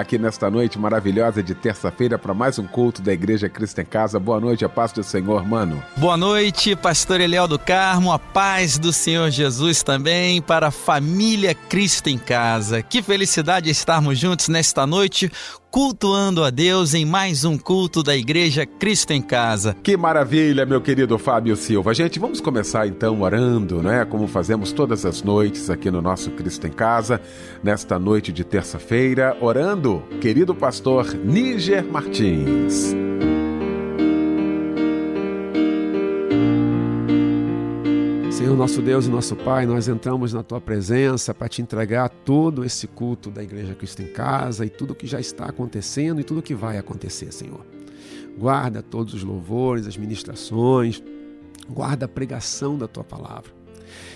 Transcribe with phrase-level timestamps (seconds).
[0.00, 4.18] aqui nesta noite maravilhosa de terça-feira para mais um culto da Igreja Cristo em Casa.
[4.18, 5.82] Boa noite, a paz do Senhor, mano.
[5.96, 11.54] Boa noite, pastor Eliel do Carmo, a paz do Senhor Jesus também para a família
[11.54, 12.82] Cristo em Casa.
[12.82, 15.30] Que felicidade estarmos juntos nesta noite
[15.76, 19.76] cultuando a Deus em mais um culto da Igreja Cristo em Casa.
[19.82, 21.92] Que maravilha, meu querido Fábio Silva.
[21.92, 24.02] Gente, vamos começar então orando, né?
[24.06, 27.20] Como fazemos todas as noites aqui no nosso Cristo em Casa,
[27.62, 32.94] nesta noite de terça-feira, orando querido pastor Níger Martins.
[38.46, 42.64] Senhor, nosso Deus e nosso Pai, nós entramos na tua presença para te entregar todo
[42.64, 46.40] esse culto da Igreja Cristo em Casa e tudo que já está acontecendo e tudo
[46.40, 47.66] que vai acontecer, Senhor.
[48.38, 51.02] Guarda todos os louvores, as ministrações,
[51.68, 53.50] guarda a pregação da tua palavra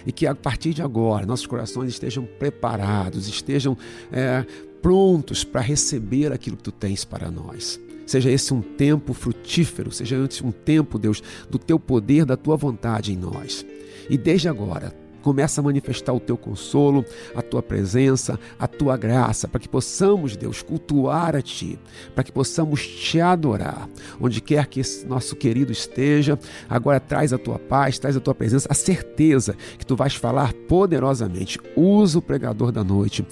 [0.07, 3.77] e que a partir de agora nossos corações estejam preparados, estejam
[4.13, 4.47] é,
[4.81, 7.81] prontos para receber aquilo que tu tens para nós.
[8.07, 12.57] Seja esse um tempo frutífero, seja esse um tempo, Deus, do teu poder, da tua
[12.57, 13.67] vontade em nós.
[14.09, 19.47] E desde agora, começa a manifestar o teu consolo, a tua presença, a tua graça,
[19.47, 21.79] para que possamos, Deus, cultuar a ti,
[22.15, 23.89] para que possamos te adorar.
[24.21, 28.35] Onde quer que esse nosso querido esteja, agora traz a tua paz, traz a tua
[28.35, 31.59] presença, a certeza que tu vais falar poderosamente.
[31.77, 33.25] Usa o pregador da noite,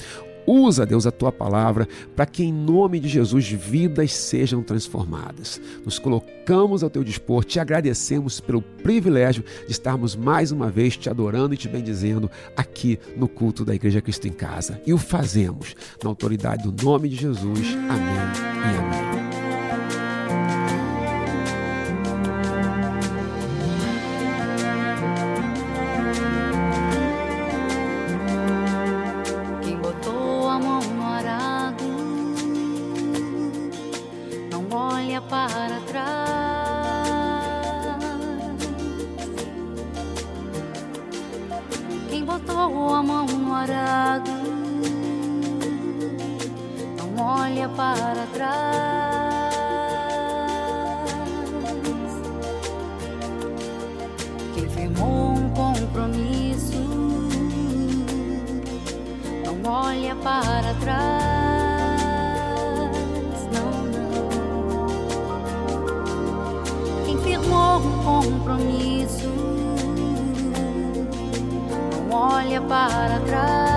[0.48, 1.86] Usa, Deus, a tua palavra
[2.16, 5.60] para que, em nome de Jesus, vidas sejam transformadas.
[5.84, 11.10] Nos colocamos ao teu dispor, te agradecemos pelo privilégio de estarmos mais uma vez te
[11.10, 14.80] adorando e te bendizendo aqui no culto da Igreja Cristo em Casa.
[14.86, 17.76] E o fazemos na autoridade do nome de Jesus.
[17.88, 18.08] Amém
[18.72, 19.27] e amém.
[59.68, 62.08] olha para trás.
[63.52, 64.24] Não, não.
[67.04, 69.28] Quem firmou um compromisso
[72.08, 73.67] não olha para trás.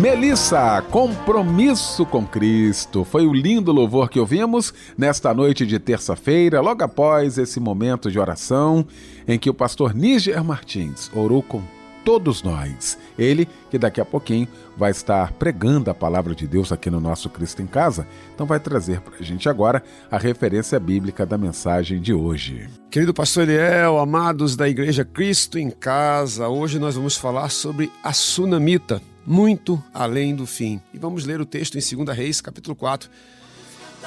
[0.00, 3.04] Melissa, compromisso com Cristo.
[3.04, 8.18] Foi o lindo louvor que ouvimos nesta noite de terça-feira, logo após esse momento de
[8.18, 8.86] oração
[9.26, 11.62] em que o pastor Níger Martins orou com
[12.04, 12.98] todos nós.
[13.18, 14.46] Ele que daqui a pouquinho
[14.76, 18.60] vai estar pregando a palavra de Deus aqui no nosso Cristo em Casa, então vai
[18.60, 22.68] trazer para a gente agora a referência bíblica da mensagem de hoje.
[22.90, 28.12] Querido pastor Eliel, amados da Igreja Cristo em Casa, hoje nós vamos falar sobre a
[28.12, 30.80] sunamita muito além do fim.
[30.94, 33.10] E vamos ler o texto em 2 Reis, capítulo 4,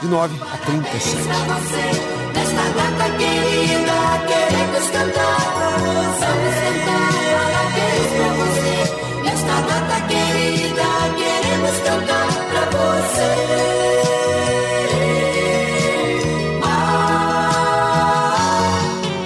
[0.02, 1.16] de 9 a 37.
[2.34, 3.94] Nesta data querida,
[4.28, 5.80] queremos cantar,
[12.72, 13.89] você.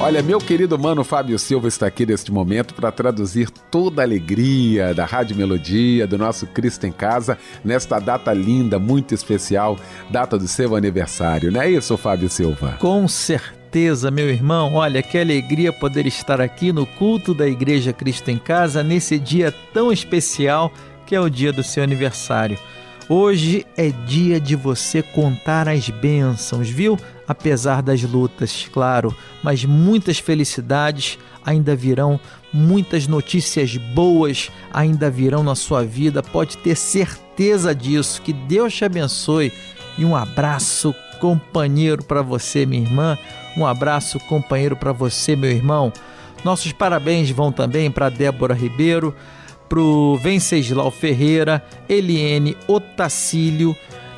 [0.04, 4.94] Olha, meu querido mano Fábio Silva está aqui neste momento para traduzir toda a alegria
[4.94, 9.80] da Rádio Melodia, do nosso Cristo em Casa, nesta data linda, muito especial,
[10.10, 11.54] data do seu aniversário.
[11.54, 12.76] Não é isso, Fábio Silva?
[12.82, 14.74] Com certeza meu irmão.
[14.74, 19.54] Olha, que alegria poder estar aqui no culto da Igreja Cristo em Casa nesse dia
[19.74, 20.70] tão especial
[21.06, 22.60] que é o dia do seu aniversário.
[23.08, 26.98] Hoje é dia de você contar as bênçãos, viu?
[27.28, 32.20] Apesar das lutas, claro, mas muitas felicidades ainda virão,
[32.52, 36.22] muitas notícias boas ainda virão na sua vida.
[36.22, 38.22] Pode ter certeza disso.
[38.22, 39.54] Que Deus te abençoe
[39.98, 43.18] e um abraço companheiro para você, minha irmã.
[43.56, 45.94] Um abraço companheiro para você, meu irmão.
[46.44, 49.16] Nossos parabéns vão também para Débora Ribeiro
[49.70, 53.76] pro Venceslau Ferreira, Eliene Otacílio,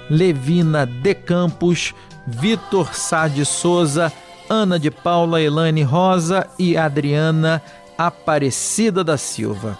[0.09, 1.93] Levina De Campos,
[2.27, 4.11] Vitor Sá de Souza,
[4.49, 7.61] Ana de Paula, Elane Rosa e Adriana
[7.97, 9.77] Aparecida da Silva.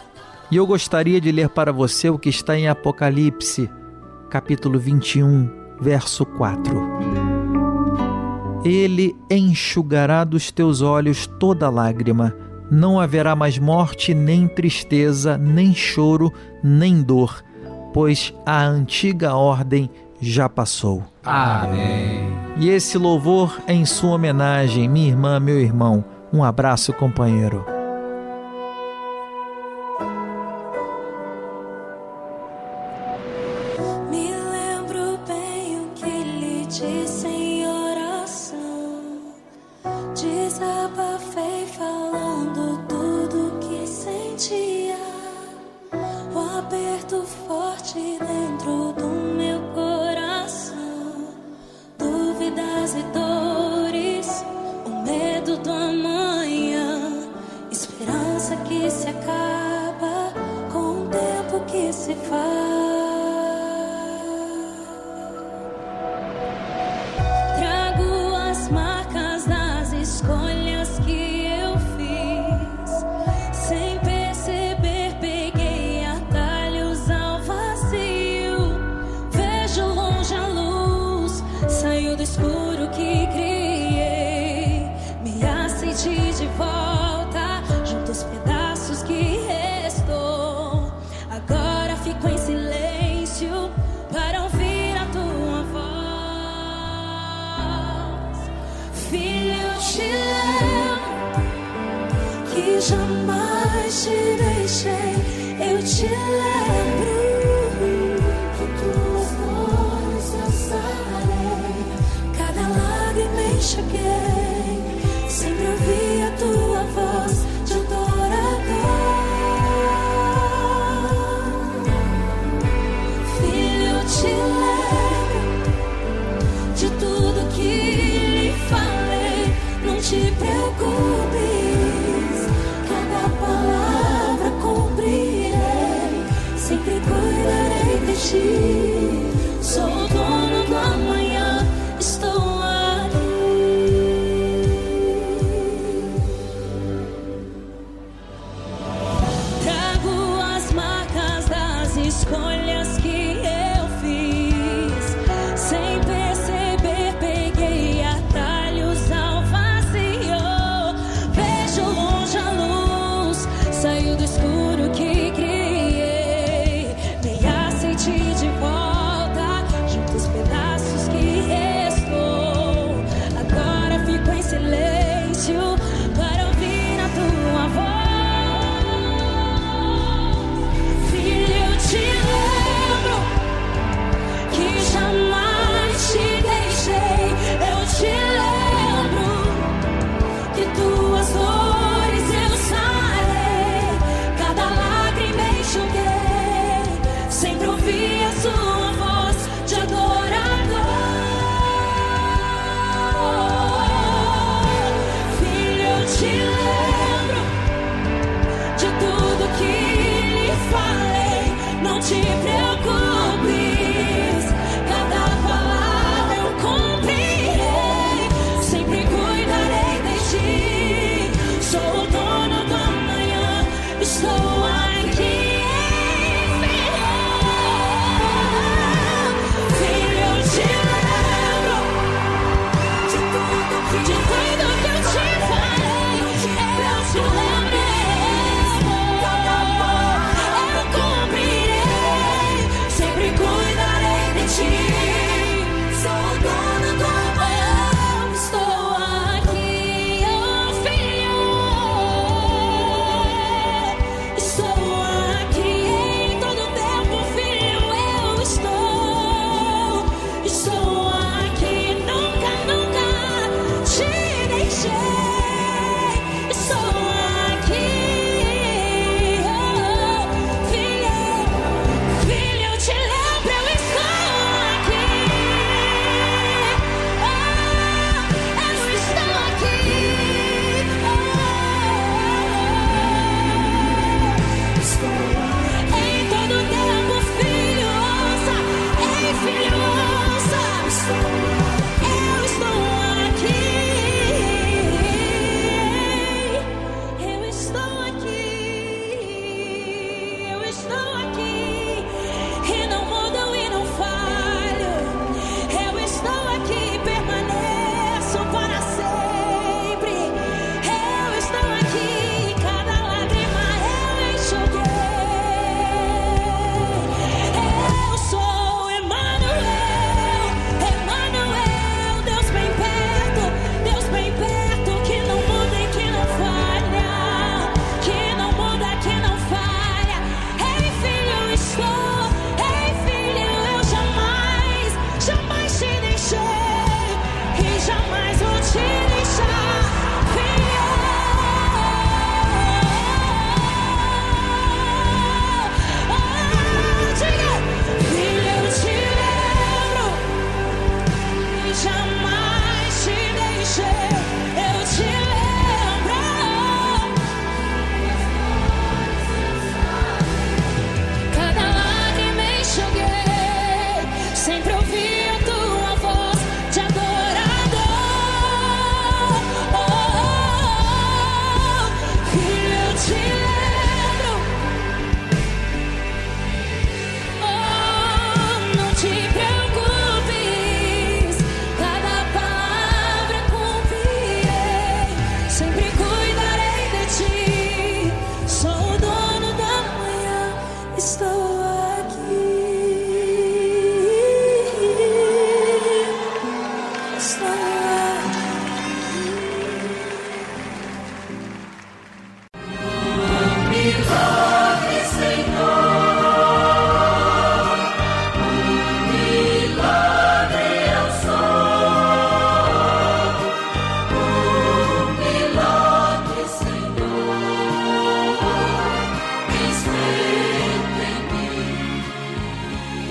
[0.51, 3.69] E eu gostaria de ler para você o que está em Apocalipse,
[4.29, 5.49] capítulo 21,
[5.81, 6.73] verso 4.
[8.63, 12.35] Ele enxugará dos teus olhos toda lágrima
[12.69, 16.31] não haverá mais morte, nem tristeza, nem choro,
[16.63, 17.43] nem dor,
[17.93, 21.03] pois a antiga ordem já passou.
[21.23, 22.34] Amém.
[22.57, 26.05] E esse louvor é em sua homenagem, minha irmã, meu irmão.
[26.31, 27.74] Um abraço, companheiro.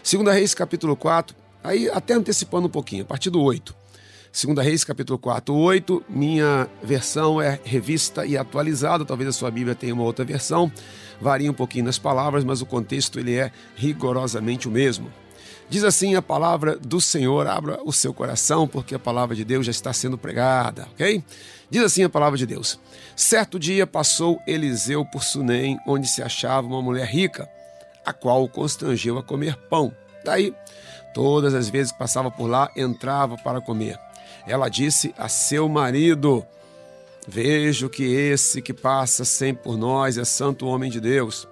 [0.08, 3.74] 2 Reis capítulo 4, aí até antecipando um pouquinho, a partir do 8.
[4.32, 9.74] 2 Reis capítulo 4, 8, minha versão é revista e atualizada, talvez a sua Bíblia
[9.74, 10.70] tenha uma outra versão,
[11.20, 15.12] varia um pouquinho nas palavras, mas o contexto ele é rigorosamente o mesmo.
[15.68, 19.64] Diz assim a palavra do Senhor, abra o seu coração, porque a palavra de Deus
[19.64, 21.24] já está sendo pregada, ok?
[21.70, 22.78] Diz assim a palavra de Deus:
[23.16, 27.48] Certo dia passou Eliseu por Sunem, onde se achava uma mulher rica,
[28.04, 29.92] a qual o constrangeu a comer pão.
[30.24, 30.54] Daí,
[31.14, 33.98] todas as vezes que passava por lá, entrava para comer.
[34.46, 36.44] Ela disse a seu marido:
[37.26, 41.48] Vejo que esse que passa sempre por nós é santo homem de Deus.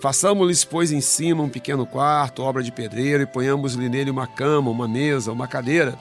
[0.00, 4.70] Façamos-lhes, pois, em cima um pequeno quarto, obra de pedreiro, e ponhamos-lhe nele uma cama,
[4.70, 5.96] uma mesa, uma cadeira.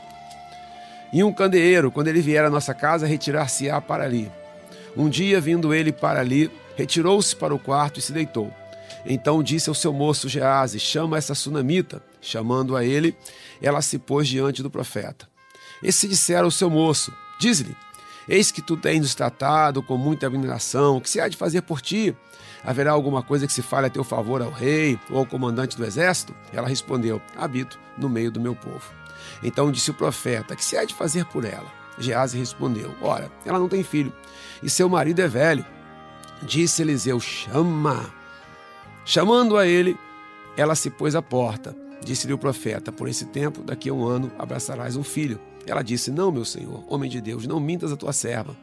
[1.13, 4.29] E um candeeiro, quando ele vier à nossa casa, retirar-se-á para ali.
[4.97, 8.51] Um dia, vindo ele para ali, retirou-se para o quarto e se deitou.
[9.05, 12.01] Então disse ao seu moço Gease: Chama essa sunamita.
[12.21, 13.15] Chamando a ele,
[13.62, 15.27] ela se pôs diante do profeta.
[15.81, 17.75] Esse dissera ao seu moço: Diz-lhe:
[18.27, 21.62] Eis que tu tens nos tratado com muita admiração, o que se há de fazer
[21.62, 22.15] por ti?
[22.63, 25.86] Haverá alguma coisa que se fale a teu favor ao rei ou ao comandante do
[25.86, 26.33] exército?
[26.53, 28.91] Ela respondeu: Habito no meio do meu povo.
[29.43, 31.67] Então disse o profeta: Que se há de fazer por ela?
[31.97, 34.13] Gease respondeu: Ora, ela não tem filho,
[34.62, 35.65] e seu marido é velho.
[36.41, 38.09] Disse Eliseu: Chama.
[39.05, 39.97] Chamando a ele,
[40.55, 41.75] ela se pôs à porta.
[42.03, 45.39] Disse-lhe o profeta: Por esse tempo, daqui a um ano, abraçarás um filho.
[45.65, 48.56] Ela disse: Não, meu senhor, homem de Deus, não mintas a tua serva.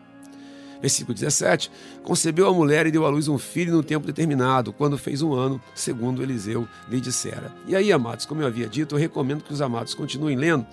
[0.80, 1.70] Versículo 17:
[2.02, 5.32] Concebeu a mulher e deu à luz um filho no tempo determinado, quando fez um
[5.32, 7.52] ano, segundo Eliseu lhe dissera.
[7.66, 10.66] E aí, amados, como eu havia dito, eu recomendo que os amados continuem lendo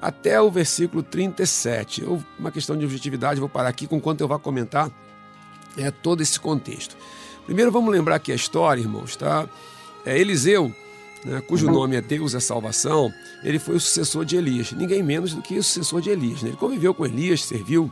[0.00, 2.02] até o versículo 37.
[2.02, 4.90] Eu, uma questão de objetividade, vou parar aqui com quanto eu vou comentar
[5.76, 6.96] é, todo esse contexto.
[7.46, 9.48] Primeiro, vamos lembrar aqui a história, irmãos, tá?
[10.04, 10.74] É, Eliseu,
[11.26, 13.12] né, cujo nome é Deus é Salvação,
[13.42, 16.42] ele foi o sucessor de Elias, ninguém menos do que o sucessor de Elias.
[16.42, 16.50] Né?
[16.50, 17.90] Ele conviveu com Elias, serviu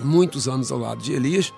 [0.00, 1.52] muitos anos ao lado de Elias.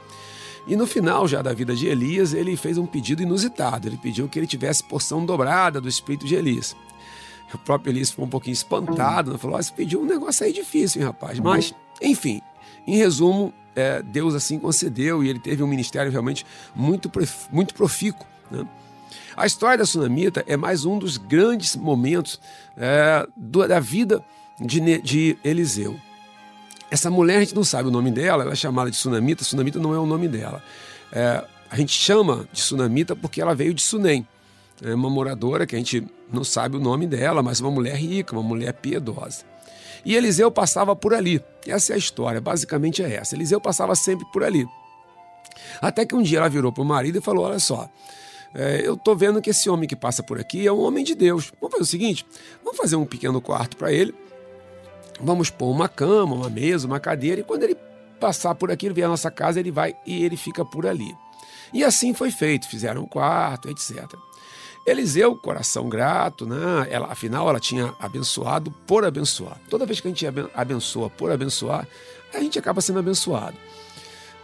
[0.66, 3.88] E no final já da vida de Elias, ele fez um pedido inusitado.
[3.88, 6.76] Ele pediu que ele tivesse porção dobrada do espírito de Elias.
[7.52, 9.38] O próprio Elias ficou um pouquinho espantado, né?
[9.38, 11.38] falou: Você pediu um negócio aí difícil, hein, rapaz?
[11.38, 12.40] Mas, enfim,
[12.87, 17.11] em resumo, é, Deus assim concedeu e ele teve um ministério realmente muito,
[17.50, 18.26] muito profícuo.
[18.50, 18.66] Né?
[19.36, 22.38] A história da Sunamita é mais um dos grandes momentos
[22.76, 24.22] é, do, da vida
[24.60, 25.98] de, de Eliseu.
[26.90, 29.78] Essa mulher, a gente não sabe o nome dela, ela é chamada de Sunamita, Sunamita
[29.78, 30.62] não é o nome dela.
[31.10, 34.26] É, a gente chama de Sunamita porque ela veio de Sunem.
[34.84, 38.34] é uma moradora que a gente não sabe o nome dela, mas uma mulher rica,
[38.34, 39.44] uma mulher piedosa.
[40.04, 41.42] E Eliseu passava por ali.
[41.66, 43.34] Essa é a história, basicamente é essa.
[43.34, 44.66] Eliseu passava sempre por ali.
[45.80, 47.88] Até que um dia ela virou para o marido e falou: Olha só,
[48.54, 51.14] é, eu estou vendo que esse homem que passa por aqui é um homem de
[51.14, 51.52] Deus.
[51.60, 52.26] Vamos fazer o seguinte:
[52.62, 54.14] vamos fazer um pequeno quarto para ele,
[55.20, 57.76] vamos pôr uma cama, uma mesa, uma cadeira, e quando ele
[58.20, 61.16] passar por aqui, ele vier à nossa casa, ele vai e ele fica por ali.
[61.72, 64.04] E assim foi feito, fizeram um quarto, etc.
[64.86, 66.88] Eliseu, coração grato, né?
[66.90, 69.58] Ela, afinal, ela tinha abençoado por abençoar.
[69.70, 71.86] Toda vez que a gente abençoa por abençoar,
[72.34, 73.56] a gente acaba sendo abençoado.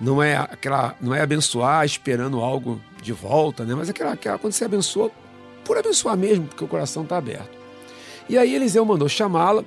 [0.00, 3.74] Não é aquela, não é abençoar esperando algo de volta, né?
[3.74, 5.10] Mas aquela, aquela quando você abençoa
[5.64, 7.50] por abençoar mesmo, porque o coração está aberto.
[8.28, 9.64] E aí Eliseu mandou chamá-la.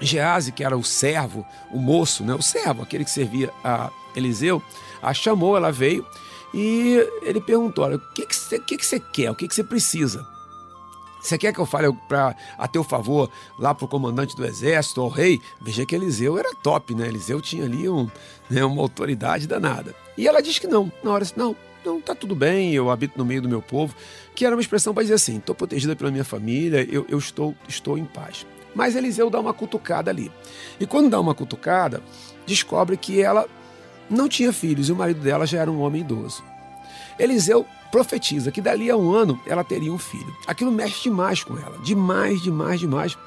[0.00, 2.32] Gease, que era o servo, o moço, né?
[2.32, 4.62] O servo, aquele que servia a Eliseu,
[5.02, 6.06] a chamou, ela veio
[6.54, 9.30] e ele perguntou: Olha, o que, que, você, que, que você quer?
[9.30, 10.24] O que, que você precisa?
[11.20, 15.00] Você quer que eu fale pra, a teu favor lá para o comandante do exército,
[15.00, 15.40] ao rei?
[15.60, 17.08] Veja que Eliseu era top, né?
[17.08, 18.08] Eliseu tinha ali um,
[18.48, 19.94] né, uma autoridade danada.
[20.16, 20.90] E ela diz que não.
[21.02, 23.94] Na hora, não, não, tá tudo bem, eu habito no meio do meu povo.
[24.34, 27.54] Que era uma expressão para dizer assim: estou protegida pela minha família, eu, eu estou,
[27.68, 28.46] estou em paz.
[28.74, 30.30] Mas Eliseu dá uma cutucada ali.
[30.78, 32.02] E quando dá uma cutucada,
[32.46, 33.46] descobre que ela
[34.08, 36.42] não tinha filhos e o marido dela já era um homem idoso.
[37.18, 40.34] Eliseu profetiza que dali a um ano ela teria um filho.
[40.46, 43.18] Aquilo mexe demais com ela, demais, demais, demais.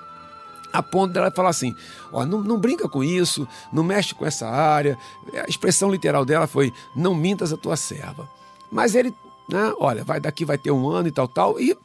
[0.71, 1.75] A ponto dela falar assim:
[2.11, 4.97] ó, não, não brinca com isso, não mexe com essa área.
[5.33, 8.29] A expressão literal dela foi: não mintas a tua serva.
[8.71, 9.13] Mas ele,
[9.49, 11.77] né, olha, vai daqui vai ter um ano e tal, tal, e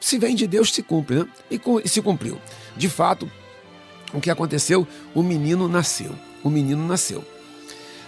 [0.00, 1.28] se vem de Deus se cumpre, né?
[1.50, 2.40] E, e se cumpriu.
[2.76, 3.30] De fato,
[4.14, 4.86] o que aconteceu?
[5.14, 6.14] O menino nasceu.
[6.42, 7.24] O menino nasceu.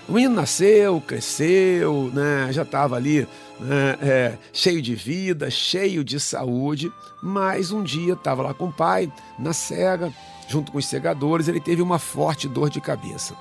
[0.09, 3.29] O menino nasceu, cresceu, né, já estava ali
[3.61, 6.90] né, é, cheio de vida, cheio de saúde,
[7.23, 10.11] mas um dia estava lá com o pai, na cega,
[10.49, 13.35] junto com os segadores, ele teve uma forte dor de cabeça.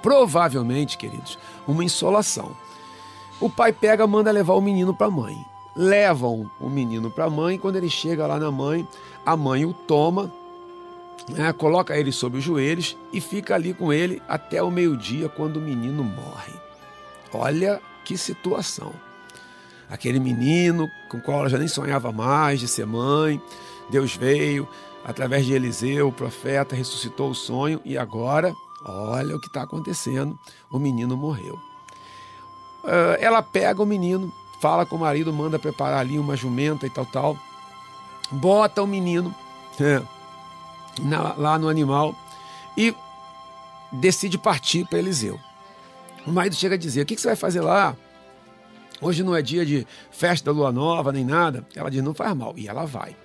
[0.00, 2.56] Provavelmente, queridos, uma insolação.
[3.38, 5.36] O pai pega, manda levar o menino para a mãe.
[5.76, 8.88] Levam o menino para a mãe, quando ele chega lá na mãe,
[9.26, 10.32] a mãe o toma,
[11.28, 15.56] né, coloca ele sobre os joelhos e fica ali com ele até o meio-dia, quando
[15.56, 16.52] o menino morre.
[17.32, 18.92] Olha que situação.
[19.88, 23.40] Aquele menino com o qual ela já nem sonhava mais de ser mãe,
[23.90, 24.68] Deus veio
[25.04, 28.52] através de Eliseu, o profeta, ressuscitou o sonho e agora,
[28.84, 30.36] olha o que está acontecendo:
[30.70, 31.58] o menino morreu.
[32.86, 36.90] Ah, ela pega o menino, fala com o marido, manda preparar ali uma jumenta e
[36.90, 37.38] tal, tal,
[38.30, 39.34] bota o menino.
[39.80, 40.02] É,
[41.00, 42.14] na, lá no animal
[42.76, 42.94] e
[43.92, 45.38] decide partir para Eliseu.
[46.26, 47.96] O marido chega a dizer: O que, que você vai fazer lá?
[49.00, 51.64] Hoje não é dia de festa da lua nova nem nada.
[51.74, 52.54] Ela diz: Não faz mal.
[52.56, 53.16] E ela vai.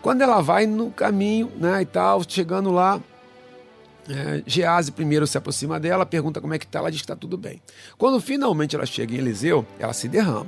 [0.00, 3.00] Quando ela vai no caminho, né, e tal, chegando lá,
[4.08, 7.16] é, Gease primeiro se aproxima dela, pergunta como é que tá, ela diz que está
[7.16, 7.60] tudo bem.
[7.98, 10.46] Quando finalmente ela chega em Eliseu, ela se derrama.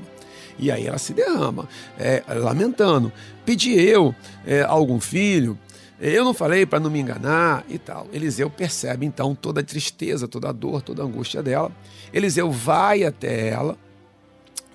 [0.59, 3.12] E aí ela se derrama, é, lamentando.
[3.45, 4.14] Pedi eu
[4.45, 5.59] é, algum filho,
[6.00, 8.06] eu não falei para não me enganar e tal.
[8.12, 11.72] Eliseu percebe então toda a tristeza, toda a dor, toda a angústia dela.
[12.12, 13.76] Eliseu vai até ela,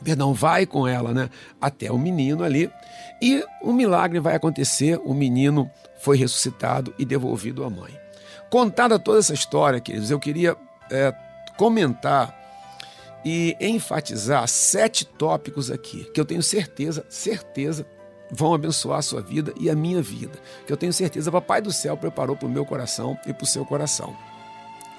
[0.03, 1.29] perdão, vai com ela, né,
[1.61, 2.69] até o menino ali,
[3.21, 4.99] e um milagre vai acontecer.
[5.05, 5.69] O menino
[6.01, 7.97] foi ressuscitado e devolvido à mãe.
[8.49, 10.57] Contada toda essa história, queridos, eu queria
[10.91, 11.13] é,
[11.57, 12.37] comentar
[13.23, 17.85] e enfatizar sete tópicos aqui que eu tenho certeza, certeza
[18.33, 21.61] vão abençoar a sua vida e a minha vida, que eu tenho certeza o Papai
[21.61, 24.15] do Céu preparou para o meu coração e para o seu coração.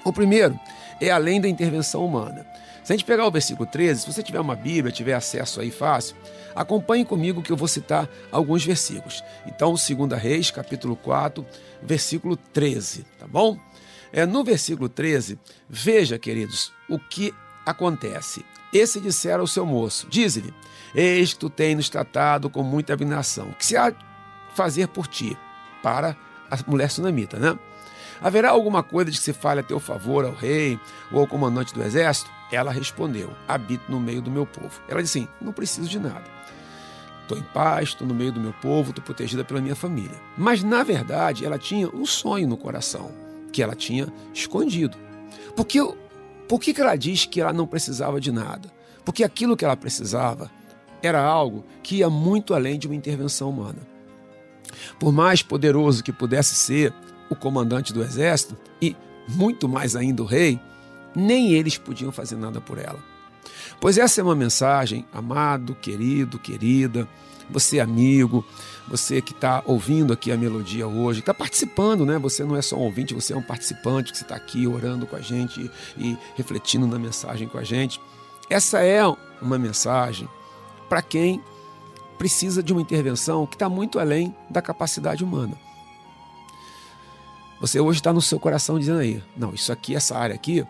[0.03, 0.57] O primeiro
[1.01, 2.45] é além da intervenção humana.
[2.83, 5.71] Se a gente pegar o versículo 13, se você tiver uma Bíblia, tiver acesso aí
[5.71, 6.15] fácil,
[6.55, 9.23] acompanhe comigo que eu vou citar alguns versículos.
[9.47, 11.43] Então, 2 Reis, capítulo 4,
[11.81, 13.57] versículo 13, tá bom?
[14.13, 17.33] É, no versículo 13, veja, queridos, o que
[17.65, 18.45] acontece.
[18.71, 20.53] Esse dissera ao seu moço: Diz-lhe,
[20.95, 23.49] eis que tu tens nos tratado com muita abinação.
[23.49, 23.97] O que se há de
[24.53, 25.37] fazer por ti?
[25.83, 26.15] Para
[26.49, 27.57] a mulher sunamita, né?
[28.21, 30.79] Haverá alguma coisa de que se fale a teu favor ao rei
[31.11, 32.31] ou ao comandante do exército?
[32.51, 34.81] Ela respondeu: Habito no meio do meu povo.
[34.87, 36.23] Ela disse assim: Não preciso de nada.
[37.21, 40.15] Estou em paz, estou no meio do meu povo, estou protegida pela minha família.
[40.37, 43.11] Mas, na verdade, ela tinha um sonho no coração
[43.51, 44.95] que ela tinha escondido.
[45.55, 45.79] Porque
[46.47, 48.71] por que, que ela diz que ela não precisava de nada?
[49.03, 50.51] Porque aquilo que ela precisava
[51.01, 53.79] era algo que ia muito além de uma intervenção humana.
[54.99, 56.93] Por mais poderoso que pudesse ser
[57.29, 58.95] o comandante do exército e
[59.27, 60.59] muito mais ainda o rei,
[61.15, 62.99] nem eles podiam fazer nada por ela.
[63.79, 67.07] Pois essa é uma mensagem, amado, querido, querida,
[67.49, 68.45] você amigo,
[68.87, 72.17] você que está ouvindo aqui a melodia hoje, está participando, né?
[72.19, 75.15] Você não é só um ouvinte, você é um participante que está aqui orando com
[75.15, 77.99] a gente e refletindo na mensagem com a gente.
[78.49, 79.01] Essa é
[79.41, 80.27] uma mensagem
[80.89, 81.41] para quem
[82.17, 85.53] precisa de uma intervenção que está muito além da capacidade humana.
[87.59, 90.65] Você hoje está no seu coração dizendo aí, não, isso aqui, essa área aqui,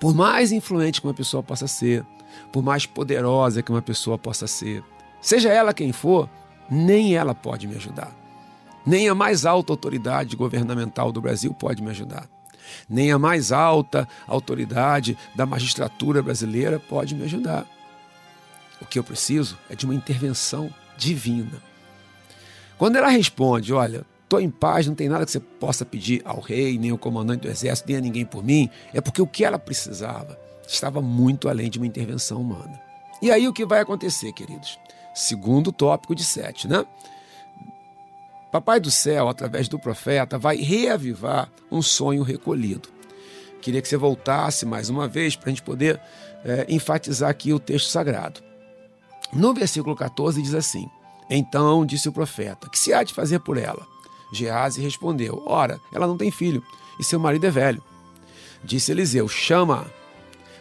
[0.00, 2.04] por mais influente que uma pessoa possa ser,
[2.52, 4.82] por mais poderosa que uma pessoa possa ser,
[5.20, 6.28] seja ela quem for,
[6.70, 8.14] nem ela pode me ajudar.
[8.86, 12.28] Nem a mais alta autoridade governamental do Brasil pode me ajudar.
[12.88, 17.66] Nem a mais alta autoridade da magistratura brasileira pode me ajudar.
[18.84, 21.60] O que eu preciso é de uma intervenção divina.
[22.76, 26.38] Quando ela responde, olha, estou em paz, não tem nada que você possa pedir ao
[26.38, 29.44] rei, nem ao comandante do exército, nem a ninguém por mim, é porque o que
[29.44, 32.78] ela precisava estava muito além de uma intervenção humana.
[33.22, 34.78] E aí o que vai acontecer, queridos?
[35.14, 36.84] Segundo tópico de sete, né?
[38.52, 42.88] Papai do céu, através do profeta, vai reavivar um sonho recolhido.
[43.62, 45.98] Queria que você voltasse mais uma vez para a gente poder
[46.44, 48.42] é, enfatizar aqui o texto sagrado.
[49.34, 50.88] No versículo 14 diz assim:
[51.28, 53.86] Então disse o profeta: Que se há de fazer por ela?
[54.32, 56.62] Gease respondeu: Ora, ela não tem filho,
[56.98, 57.82] e seu marido é velho.
[58.62, 59.86] Disse Eliseu: Chama.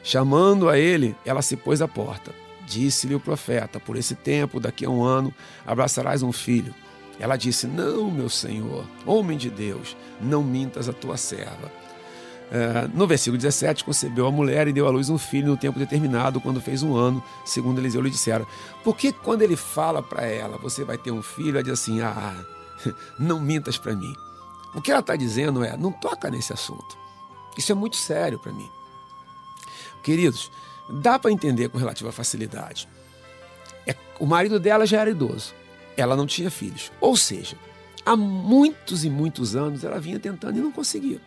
[0.05, 2.33] Chamando a ele, ela se pôs à porta.
[2.65, 5.33] Disse-lhe o profeta: Por esse tempo, daqui a um ano,
[5.65, 6.73] abraçarás um filho.
[7.19, 11.71] Ela disse: Não, meu senhor, homem de Deus, não mintas a tua serva.
[12.51, 15.79] Uh, no versículo 17, concebeu a mulher e deu à luz um filho no tempo
[15.79, 18.45] determinado, quando fez um ano, segundo Eliseu lhe disseram.
[18.83, 22.01] Por que quando ele fala para ela, você vai ter um filho, ela diz assim:
[22.01, 22.35] Ah,
[23.17, 24.13] não mintas para mim.
[24.75, 26.97] O que ela está dizendo é: não toca nesse assunto.
[27.57, 28.69] Isso é muito sério para mim.
[30.01, 30.51] Queridos,
[30.89, 32.87] dá para entender com relativa facilidade.
[33.85, 35.53] É, o marido dela já era idoso,
[35.95, 36.91] ela não tinha filhos.
[36.99, 37.57] Ou seja,
[38.05, 41.21] há muitos e muitos anos ela vinha tentando e não conseguia.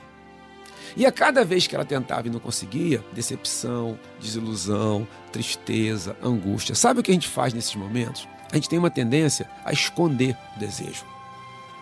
[0.97, 6.75] E a cada vez que ela tentava e não conseguia, decepção, desilusão, tristeza, angústia.
[6.75, 8.29] Sabe o que a gente faz nesses momentos?
[8.53, 11.05] A gente tem uma tendência a esconder o desejo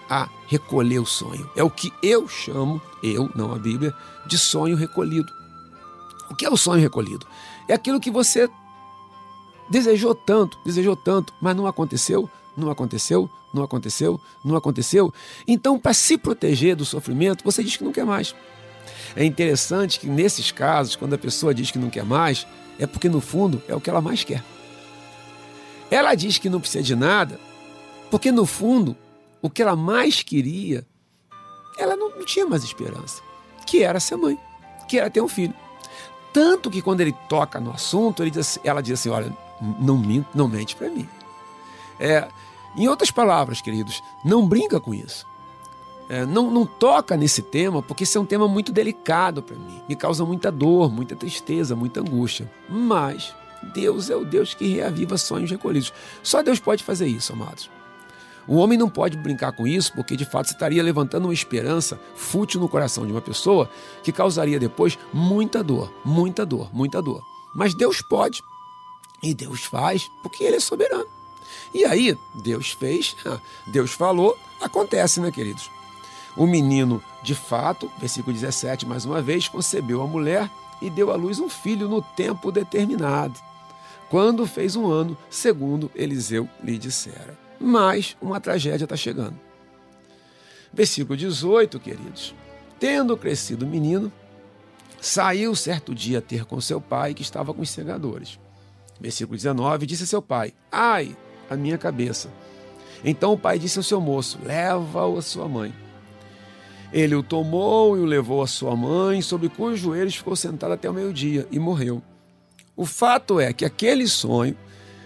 [0.08, 1.50] a recolher o sonho.
[1.56, 3.94] É o que eu chamo, eu, não a Bíblia,
[4.26, 5.32] de sonho recolhido.
[6.30, 7.26] O que é o sonho recolhido?
[7.68, 8.48] É aquilo que você
[9.68, 15.12] desejou tanto, desejou tanto, mas não aconteceu, não aconteceu, não aconteceu, não aconteceu.
[15.46, 18.34] Então, para se proteger do sofrimento, você diz que não quer mais.
[19.16, 22.46] É interessante que nesses casos, quando a pessoa diz que não quer mais,
[22.78, 24.42] é porque no fundo é o que ela mais quer.
[25.90, 27.38] Ela diz que não precisa de nada,
[28.10, 28.96] porque no fundo
[29.40, 30.84] o que ela mais queria,
[31.78, 33.22] ela não, tinha mais esperança,
[33.66, 34.38] que era ser mãe,
[34.88, 35.54] que era ter um filho.
[36.32, 39.32] Tanto que quando ele toca no assunto, diz, ela diz assim: olha,
[39.78, 41.08] não, minto, não mente para mim.
[42.00, 42.26] É,
[42.76, 45.24] em outras palavras, queridos, não brinca com isso.
[46.08, 49.80] É, não, não toca nesse tema, porque esse é um tema muito delicado para mim.
[49.88, 52.50] Me causa muita dor, muita tristeza, muita angústia.
[52.68, 53.34] Mas
[53.72, 55.92] Deus é o Deus que reaviva sonhos recolhidos.
[56.22, 57.70] Só Deus pode fazer isso, amados.
[58.46, 61.98] O homem não pode brincar com isso, porque de fato você estaria levantando uma esperança
[62.14, 63.70] fútil no coração de uma pessoa
[64.02, 67.22] que causaria depois muita dor, muita dor, muita dor.
[67.54, 68.42] Mas Deus pode.
[69.22, 71.06] E Deus faz, porque Ele é soberano.
[71.72, 73.16] E aí, Deus fez,
[73.66, 75.70] Deus falou, acontece, né, queridos?
[76.36, 80.50] O menino, de fato, versículo 17, mais uma vez, concebeu a mulher
[80.82, 83.38] e deu à luz um filho no tempo determinado,
[84.10, 89.38] quando fez um ano, segundo Eliseu lhe dissera mas uma tragédia está chegando.
[90.72, 92.34] Versículo 18, queridos.
[92.78, 94.12] Tendo crescido o menino,
[95.00, 98.38] saiu certo dia ter com seu pai, que estava com os segadores.
[99.00, 101.16] Versículo 19, disse a seu pai: Ai,
[101.48, 102.28] a minha cabeça.
[103.04, 105.72] Então o pai disse ao seu moço: Leva-o a sua mãe.
[106.94, 110.88] Ele o tomou e o levou à sua mãe, sobre cujos joelhos ficou sentado até
[110.88, 112.00] o meio-dia e morreu.
[112.76, 114.56] O fato é que aquele sonho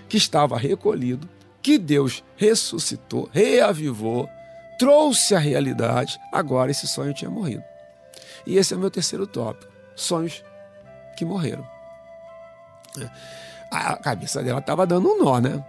[0.06, 1.26] que estava recolhido
[1.62, 4.28] que Deus ressuscitou, reavivou,
[4.78, 7.64] trouxe a realidade, agora esse sonho tinha morrido.
[8.46, 10.44] E esse é o meu terceiro tópico: sonhos
[11.16, 11.66] que morreram.
[13.00, 13.08] É.
[13.70, 15.64] A cabeça dela estava dando um nó, né?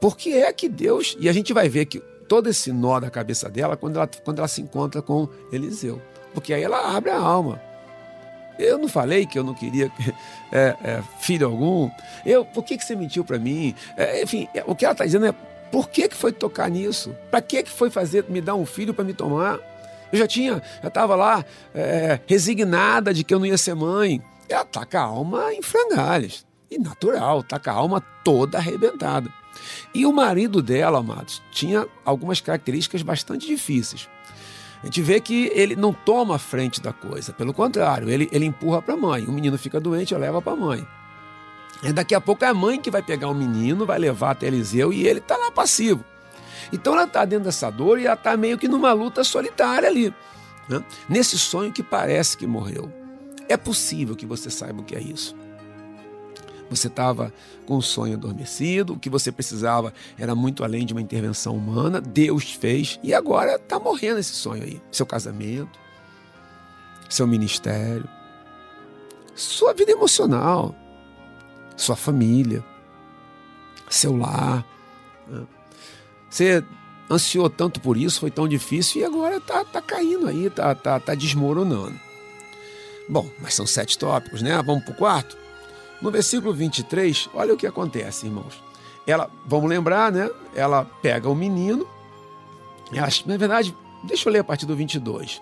[0.00, 1.14] Porque é que Deus.
[1.20, 4.38] E a gente vai ver que todo esse nó da cabeça dela quando ela, quando
[4.38, 6.00] ela se encontra com Eliseu.
[6.34, 7.60] Porque aí ela abre a alma.
[8.58, 9.90] Eu não falei que eu não queria
[10.52, 11.90] é, é, filho algum.
[12.24, 13.74] Eu, por que, que você mentiu para mim?
[13.96, 15.34] É, enfim, é, o que ela está dizendo é
[15.70, 17.14] por que, que foi tocar nisso?
[17.30, 19.58] Para que, que foi fazer me dar um filho para me tomar?
[20.12, 24.22] Eu já tinha, já estava lá é, resignada de que eu não ia ser mãe.
[24.48, 26.46] Ela com a alma em frangalhos.
[26.70, 29.30] E natural, com a alma toda arrebentada.
[29.94, 34.08] E o marido dela, amados, tinha algumas características bastante difíceis.
[34.82, 38.44] A gente vê que ele não toma a frente da coisa, pelo contrário, ele, ele
[38.44, 39.24] empurra para a mãe.
[39.24, 40.86] O menino fica doente, leva para a mãe.
[41.82, 44.46] E daqui a pouco é a mãe que vai pegar o menino, vai levar até
[44.46, 46.04] Eliseu e ele está lá passivo.
[46.72, 50.12] Então ela está dentro dessa dor e ela está meio que numa luta solitária ali.
[50.68, 50.82] Né?
[51.08, 52.92] Nesse sonho que parece que morreu.
[53.48, 55.36] É possível que você saiba o que é isso.
[56.68, 57.32] Você estava
[57.64, 62.00] com o sonho adormecido, o que você precisava era muito além de uma intervenção humana,
[62.00, 64.80] Deus fez e agora está morrendo esse sonho aí.
[64.90, 65.78] Seu casamento,
[67.08, 68.08] seu ministério,
[69.34, 70.74] sua vida emocional,
[71.76, 72.64] sua família,
[73.88, 74.66] seu lar.
[75.28, 75.46] Né?
[76.28, 76.64] Você
[77.10, 80.98] ansiou tanto por isso, foi tão difícil e agora está tá caindo aí, está tá,
[80.98, 81.98] tá desmoronando.
[83.08, 84.60] Bom, mas são sete tópicos, né?
[84.62, 85.45] Vamos para o quarto?
[86.00, 88.62] No versículo 23, olha o que acontece, irmãos.
[89.06, 90.28] Ela, vamos lembrar, né?
[90.54, 91.86] Ela pega o menino,
[92.92, 95.40] ela, na verdade, deixa eu ler a partir do 22.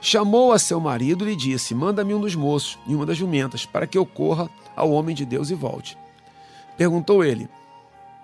[0.00, 3.66] Chamou a seu marido e lhe disse: Manda-me um dos moços e uma das jumentas,
[3.66, 5.98] para que eu corra ao homem de Deus e volte.
[6.76, 7.48] Perguntou ele: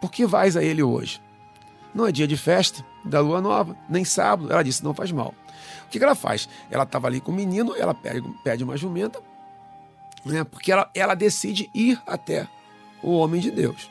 [0.01, 1.21] Por que vais a ele hoje?
[1.95, 4.53] Não é dia de festa, da lua nova, nem sábado.
[4.53, 5.35] Ela disse: Não faz mal.
[5.87, 6.49] O que ela faz?
[6.71, 9.21] Ela estava ali com o menino, ela pede, pede uma jumenta,
[10.25, 10.45] né?
[10.45, 12.49] porque ela, ela decide ir até
[13.03, 13.91] o homem de Deus.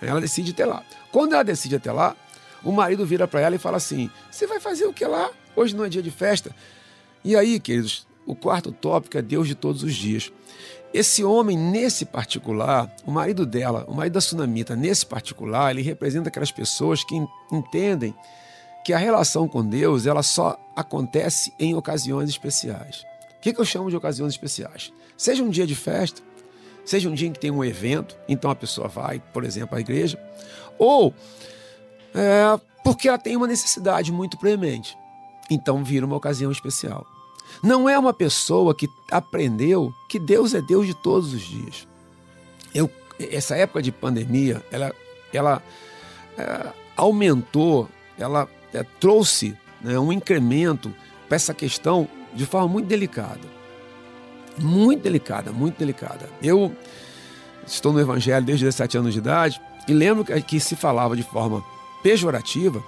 [0.00, 0.82] Ela decide até lá.
[1.10, 2.14] Quando ela decide até lá,
[2.62, 5.30] o marido vira para ela e fala assim: Você vai fazer o que lá?
[5.54, 6.54] Hoje não é dia de festa.
[7.24, 10.30] E aí, queridos, o quarto tópico é Deus de todos os dias.
[10.92, 16.28] Esse homem, nesse particular, o marido dela, o marido da sunamita, nesse particular, ele representa
[16.28, 17.14] aquelas pessoas que
[17.52, 18.14] entendem
[18.84, 23.04] que a relação com Deus ela só acontece em ocasiões especiais.
[23.36, 24.92] O que, que eu chamo de ocasiões especiais?
[25.16, 26.22] Seja um dia de festa,
[26.84, 29.80] seja um dia em que tem um evento, então a pessoa vai, por exemplo, à
[29.80, 30.18] igreja,
[30.78, 31.14] ou
[32.14, 34.96] é, porque ela tem uma necessidade muito premente,
[35.50, 37.06] então vira uma ocasião especial.
[37.62, 41.86] Não é uma pessoa que aprendeu que Deus é Deus de todos os dias.
[42.74, 44.94] Eu, essa época de pandemia, ela,
[45.32, 45.62] ela
[46.36, 50.94] é, aumentou, ela é, trouxe né, um incremento
[51.26, 53.55] para essa questão de forma muito delicada.
[54.58, 56.28] Muito delicada, muito delicada.
[56.42, 56.74] Eu
[57.66, 61.64] estou no Evangelho desde 17 anos de idade e lembro que, se falava de forma
[62.02, 62.82] pejorativa,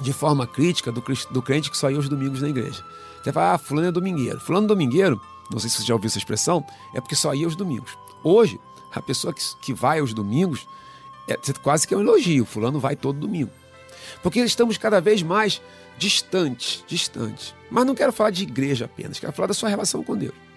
[0.00, 2.84] de forma crítica do, do crente que só ia aos domingos na igreja.
[3.22, 4.38] Você fala, ah, fulano é domingueiro.
[4.40, 5.20] Fulano domingueiro,
[5.50, 6.64] não sei se você já ouviu essa expressão,
[6.94, 7.98] é porque só ia aos domingos.
[8.22, 8.60] Hoje,
[8.92, 10.66] a pessoa que, que vai aos domingos,
[11.28, 12.44] é quase que é um elogio.
[12.44, 13.50] Fulano vai todo domingo.
[14.22, 15.60] Porque estamos cada vez mais
[15.98, 17.54] distantes, distantes.
[17.70, 20.47] Mas não quero falar de igreja apenas, quero falar da sua relação com Deus.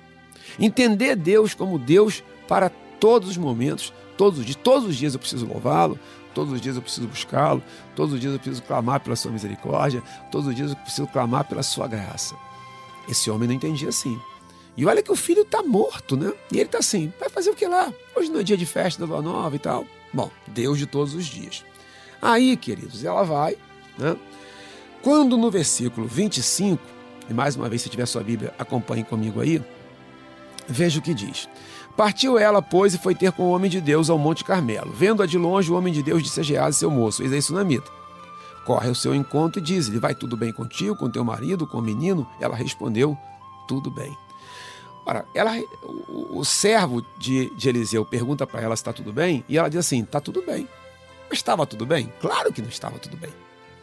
[0.60, 4.58] Entender Deus como Deus para todos os momentos, todos os dias.
[4.62, 6.00] Todos os dias eu preciso louvá-lo,
[6.34, 7.64] todos os dias eu preciso buscá-lo,
[7.96, 11.46] todos os dias eu preciso clamar pela sua misericórdia, todos os dias eu preciso clamar
[11.46, 12.36] pela sua graça.
[13.10, 14.20] Esse homem não entendia assim.
[14.78, 16.32] E olha que o filho está morto, né?
[16.52, 17.92] E ele está assim, vai fazer o que lá?
[18.16, 19.86] Hoje não é dia de festa da lua nova e tal.
[20.14, 21.66] Bom, Deus de todos os dias.
[22.22, 23.58] Aí, queridos, ela vai,
[23.98, 24.16] né?
[25.02, 26.82] Quando no versículo 25,
[27.30, 29.62] e mais uma vez, se tiver sua Bíblia, acompanhe comigo aí,
[30.72, 31.48] veja o que diz.
[31.96, 34.92] Partiu ela, pois, e foi ter com o homem de Deus ao Monte Carmelo.
[34.92, 37.92] Vendo-a de longe, o homem de Deus disse a Gease, seu moço, eis aí Sunamita.
[38.66, 41.82] Corre ao seu encontro e diz-lhe, vai tudo bem contigo, com teu marido, com o
[41.82, 42.28] menino?
[42.40, 43.18] Ela respondeu,
[43.68, 44.16] tudo bem.
[45.06, 45.52] Ora, ela,
[45.84, 49.70] o, o servo de, de Eliseu pergunta para ela se está tudo bem, e ela
[49.70, 50.68] diz assim, está tudo bem.
[51.30, 52.12] Mas estava tudo bem?
[52.20, 53.32] Claro que não estava tudo bem.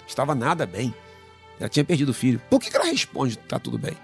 [0.06, 0.94] Estava nada bem.
[1.58, 2.40] Ela tinha perdido o filho.
[2.48, 3.96] Por que, que ela responde está tudo bem?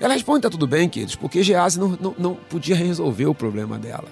[0.00, 3.78] Ela responde está tudo bem, queridos, porque Gease não, não, não podia resolver o problema
[3.78, 4.08] dela.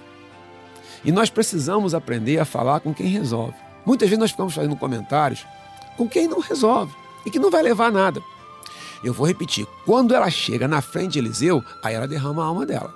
[1.03, 3.55] E nós precisamos aprender a falar com quem resolve.
[3.85, 5.45] Muitas vezes nós ficamos fazendo comentários
[5.97, 6.93] com quem não resolve
[7.25, 8.21] e que não vai levar a nada.
[9.03, 12.65] Eu vou repetir: quando ela chega na frente de Eliseu, aí ela derrama a alma
[12.65, 12.93] dela.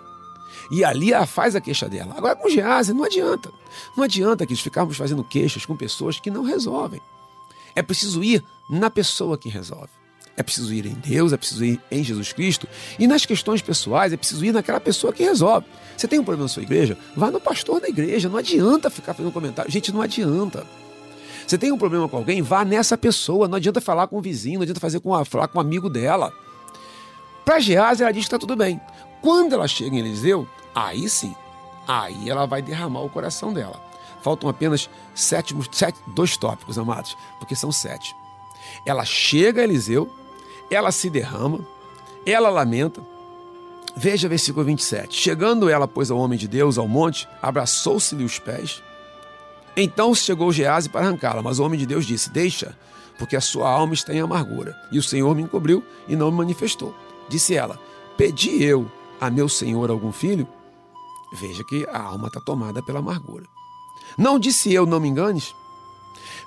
[0.72, 2.16] E ali ela faz a queixa dela.
[2.18, 3.52] Agora com Gease não adianta.
[3.96, 7.02] Não adianta que ficarmos fazendo queixas com pessoas que não resolvem.
[7.76, 9.97] É preciso ir na pessoa que resolve.
[10.38, 12.68] É preciso ir em Deus, é preciso ir em Jesus Cristo.
[13.00, 15.66] E nas questões pessoais, é preciso ir naquela pessoa que resolve.
[15.98, 16.96] Você tem um problema na sua igreja?
[17.16, 18.30] Vá no pastor da igreja.
[18.30, 19.72] Não adianta ficar fazendo comentário.
[19.72, 20.64] Gente, não adianta.
[21.46, 22.44] Você tem um problema com alguém?
[22.44, 23.48] Vá nessa pessoa.
[23.48, 25.90] Não adianta falar com o vizinho, não adianta fazer com a, falar com um amigo
[25.90, 26.32] dela.
[27.44, 28.80] Para Gease, ela diz que está tudo bem.
[29.22, 31.34] Quando ela chega em Eliseu, aí sim,
[31.88, 33.82] aí ela vai derramar o coração dela.
[34.22, 38.14] Faltam apenas sete, sete, dois tópicos, amados, porque são sete.
[38.86, 40.14] Ela chega a Eliseu,
[40.70, 41.60] ela se derrama,
[42.26, 43.02] ela lamenta.
[43.96, 45.16] Veja versículo 27.
[45.16, 48.84] Chegando ela, pois, ao homem de Deus, ao monte, abraçou-se-lhe os pés
[49.76, 52.78] Então chegou Gease para arrancá-la, mas o homem de Deus disse: Deixa,
[53.18, 54.76] porque a sua alma está em amargura.
[54.92, 56.94] E o Senhor me encobriu e não me manifestou.
[57.28, 57.80] Disse ela:
[58.18, 58.90] Pedi eu
[59.20, 60.48] a meu senhor algum filho?
[61.34, 63.46] Veja que a alma está tomada pela amargura.
[64.18, 65.54] Não disse eu, não me enganes?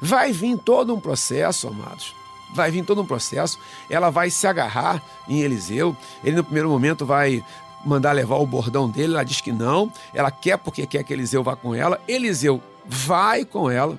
[0.00, 2.14] Vai vir todo um processo, amados.
[2.54, 3.58] Vai vir todo um processo.
[3.88, 5.96] Ela vai se agarrar em Eliseu.
[6.24, 7.44] Ele, no primeiro momento, vai
[7.84, 9.14] mandar levar o bordão dele.
[9.14, 9.92] Ela diz que não.
[10.12, 12.00] Ela quer porque quer que Eliseu vá com ela.
[12.08, 13.98] Eliseu vai com ela.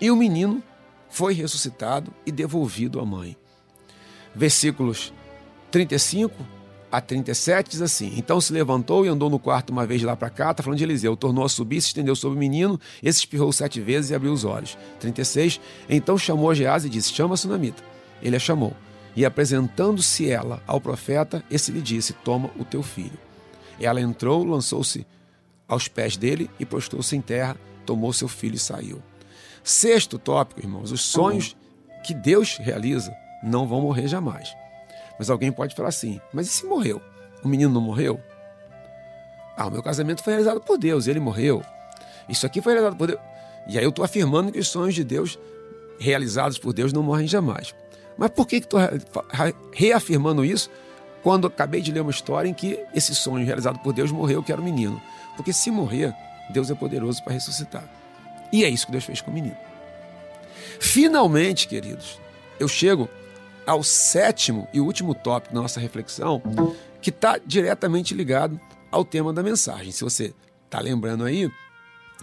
[0.00, 0.62] E o menino
[1.08, 3.36] foi ressuscitado e devolvido à mãe.
[4.34, 5.12] Versículos
[5.70, 6.59] 35
[6.90, 10.30] a 37 diz assim: Então se levantou e andou no quarto uma vez lá para
[10.30, 13.52] cá, está falando de Eliseu, tornou a subir, se estendeu sobre o menino, esse espirrou
[13.52, 14.76] sete vezes e abriu os olhos.
[14.98, 17.82] 36, então chamou a Geás e disse: Chama a sunamita.
[18.22, 18.74] Ele a chamou.
[19.14, 23.18] E apresentando-se ela ao profeta, esse lhe disse: Toma o teu filho.
[23.80, 25.06] Ela entrou, lançou-se
[25.68, 29.00] aos pés dele e prostrou-se em terra, tomou seu filho e saiu.
[29.62, 31.56] Sexto tópico, irmãos: os sonhos
[32.04, 34.52] que Deus realiza não vão morrer jamais.
[35.20, 36.98] Mas alguém pode falar assim: mas e se morreu?
[37.44, 38.18] O menino não morreu?
[39.54, 41.62] Ah, o meu casamento foi realizado por Deus, ele morreu.
[42.26, 43.20] Isso aqui foi realizado por Deus.
[43.68, 45.38] E aí eu estou afirmando que os sonhos de Deus,
[45.98, 47.74] realizados por Deus, não morrem jamais.
[48.16, 48.80] Mas por que estou
[49.74, 50.70] reafirmando isso
[51.22, 54.50] quando acabei de ler uma história em que esse sonho realizado por Deus morreu, que
[54.50, 55.02] era o menino?
[55.36, 56.14] Porque se morrer,
[56.48, 57.84] Deus é poderoso para ressuscitar.
[58.50, 59.56] E é isso que Deus fez com o menino.
[60.80, 62.18] Finalmente, queridos,
[62.58, 63.06] eu chego
[63.70, 66.42] ao sétimo e último tópico da nossa reflexão,
[67.00, 68.60] que está diretamente ligado
[68.90, 69.92] ao tema da mensagem.
[69.92, 71.48] Se você está lembrando aí,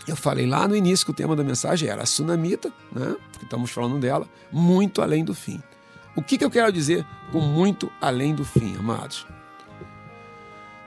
[0.05, 3.15] eu falei lá no início que o tema da mensagem era a sunamita, né?
[3.37, 5.63] que estamos falando dela, muito além do fim.
[6.17, 9.25] O que, que eu quero dizer com muito além do fim, amados?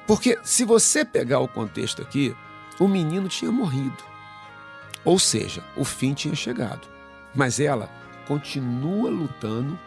[0.06, 2.36] Porque se você pegar o contexto aqui,
[2.78, 4.04] o menino tinha morrido.
[5.06, 6.86] Ou seja, o fim tinha chegado.
[7.34, 7.88] Mas ela
[8.26, 9.78] continua lutando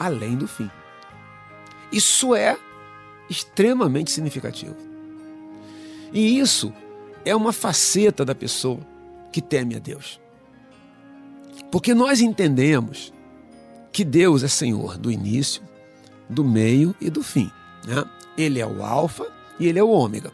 [0.00, 0.70] além do fim.
[1.92, 2.56] Isso é
[3.28, 4.74] extremamente significativo.
[6.12, 6.72] E isso
[7.24, 8.80] é uma faceta da pessoa
[9.30, 10.18] que teme a Deus.
[11.70, 13.12] Porque nós entendemos
[13.92, 15.62] que Deus é Senhor do início,
[16.28, 17.50] do meio e do fim.
[17.86, 18.04] Né?
[18.38, 19.26] Ele é o Alfa
[19.58, 20.32] e ele é o Ômega.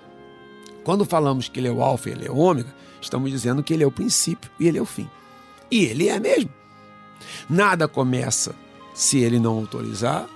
[0.85, 3.75] Quando falamos que ele é o Alfa e ele é o Ômega, estamos dizendo que
[3.75, 5.11] ele é o princípio e ele é o fim.
[5.71, 6.51] E ele é mesmo.
[7.51, 8.55] Nada começa
[8.97, 10.27] se ele não autorizar.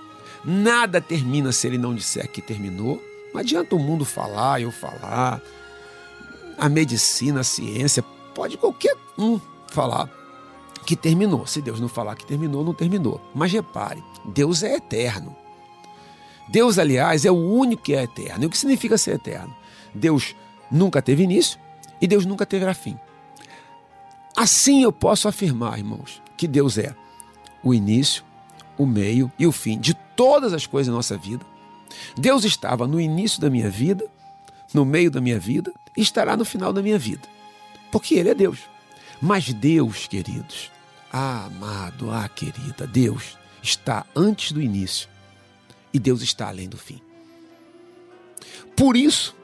[0.45, 3.01] Nada termina se ele não disser que terminou.
[3.33, 5.41] Não adianta o mundo falar, eu falar.
[6.57, 8.03] A medicina, a ciência,
[8.35, 9.39] pode qualquer um
[9.71, 10.07] falar
[10.85, 11.47] que terminou.
[11.47, 13.19] Se Deus não falar que terminou, não terminou.
[13.33, 15.35] Mas repare, Deus é eterno.
[16.47, 18.43] Deus, aliás, é o único que é eterno.
[18.43, 19.55] E o que significa ser eterno?
[19.93, 20.35] Deus
[20.69, 21.59] nunca teve início
[21.99, 22.99] e Deus nunca teve fim.
[24.35, 26.95] Assim eu posso afirmar, irmãos, que Deus é
[27.63, 28.23] o início,
[28.81, 31.45] o meio e o fim de todas as coisas da nossa vida.
[32.17, 34.05] Deus estava no início da minha vida,
[34.73, 37.27] no meio da minha vida e estará no final da minha vida.
[37.91, 38.59] Porque Ele é Deus.
[39.21, 40.71] Mas Deus, queridos,
[41.11, 45.07] ah, amado, ah, querida, Deus está antes do início
[45.93, 46.99] e Deus está além do fim.
[48.75, 49.35] Por isso,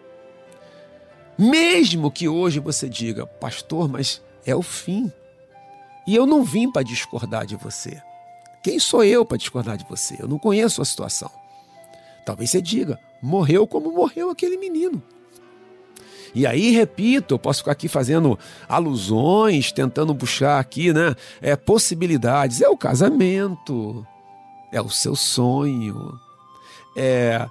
[1.37, 5.11] mesmo que hoje você diga, pastor, mas é o fim.
[6.07, 8.01] E eu não vim para discordar de você.
[8.67, 10.17] Quem sou eu para discordar de você?
[10.19, 11.31] Eu não conheço a situação.
[12.25, 15.01] Talvez você diga, morreu como morreu aquele menino.
[16.35, 18.37] E aí, repito, eu posso ficar aqui fazendo
[18.67, 21.15] alusões, tentando puxar aqui, né?
[21.41, 22.61] É, possibilidades.
[22.61, 24.05] É o casamento,
[24.69, 26.19] é o seu sonho,
[26.93, 27.47] é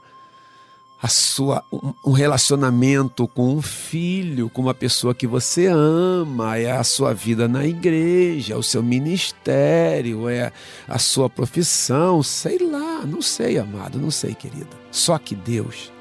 [1.07, 1.65] a sua
[2.05, 7.47] um relacionamento com um filho, com uma pessoa que você ama, é a sua vida
[7.47, 10.53] na igreja, é o seu ministério, é
[10.89, 14.67] a sua profissão, sei lá, não sei, amado, não sei, querida.
[14.91, 15.93] Só que Deus,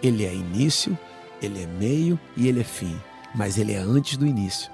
[0.00, 0.96] ele é início,
[1.42, 2.96] ele é meio e ele é fim,
[3.34, 4.70] mas ele é antes do início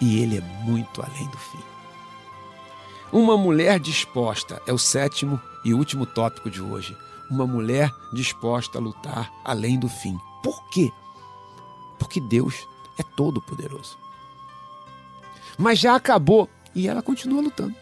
[0.00, 1.64] e ele é muito além do fim.
[3.12, 6.96] Uma mulher disposta é o sétimo e último tópico de hoje
[7.30, 10.18] uma mulher disposta a lutar além do fim.
[10.42, 10.90] Por quê?
[11.98, 12.66] Porque Deus
[12.98, 13.96] é todo poderoso.
[15.56, 17.74] Mas já acabou e ela continua lutando.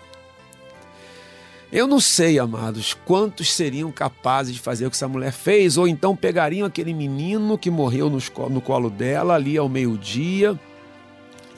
[1.70, 5.86] Eu não sei, amados, quantos seriam capazes de fazer o que essa mulher fez, ou
[5.86, 10.58] então pegariam aquele menino que morreu no colo dela ali ao meio-dia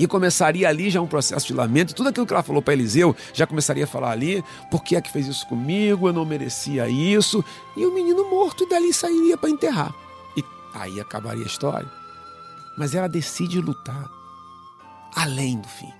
[0.00, 1.94] e começaria ali já um processo de lamento.
[1.94, 5.00] Tudo aquilo que ela falou para Eliseu já começaria a falar ali: por que é
[5.00, 6.08] que fez isso comigo?
[6.08, 7.44] Eu não merecia isso.
[7.76, 9.94] E o menino morto, e dali sairia para enterrar.
[10.34, 10.42] E
[10.72, 11.86] aí acabaria a história.
[12.78, 14.08] Mas ela decide lutar.
[15.14, 15.92] além do fim.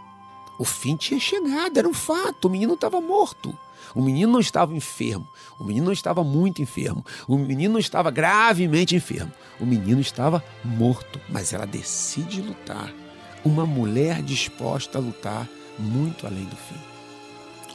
[0.59, 2.47] O fim tinha chegado, era um fato.
[2.47, 3.55] O menino estava morto.
[3.95, 5.29] O menino não estava enfermo.
[5.59, 7.05] O menino não estava muito enfermo.
[7.29, 9.33] O menino não estava gravemente enfermo.
[9.59, 11.21] O menino estava morto.
[11.29, 12.91] Mas ela decide lutar.
[13.45, 16.79] Uma mulher disposta a lutar muito além do fim.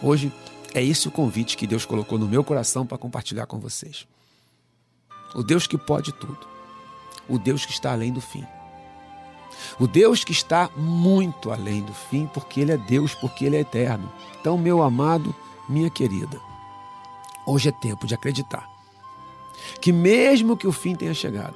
[0.01, 0.31] Hoje
[0.73, 4.05] é esse o convite que Deus colocou no meu coração para compartilhar com vocês.
[5.33, 6.47] O Deus que pode tudo.
[7.27, 8.45] O Deus que está além do fim.
[9.79, 13.61] O Deus que está muito além do fim, porque Ele é Deus, porque Ele é
[13.61, 14.11] eterno.
[14.39, 15.33] Então, meu amado,
[15.67, 16.39] minha querida,
[17.45, 18.69] hoje é tempo de acreditar
[19.81, 21.55] que, mesmo que o fim tenha chegado,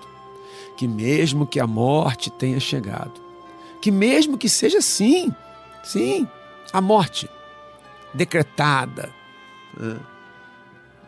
[0.76, 3.29] que mesmo que a morte tenha chegado,
[3.82, 5.34] que mesmo que seja sim,
[5.84, 6.28] sim,
[6.72, 7.30] a morte
[8.14, 9.14] decretada
[9.78, 10.00] né,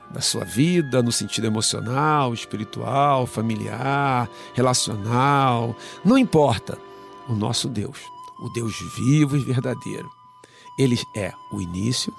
[0.09, 6.77] da sua vida no sentido emocional, espiritual, familiar, relacional, não importa
[7.27, 7.97] o nosso Deus,
[8.39, 10.09] o Deus vivo e verdadeiro.
[10.77, 12.13] Ele é o início,